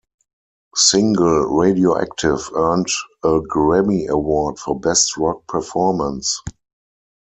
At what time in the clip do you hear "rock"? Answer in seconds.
5.15-5.45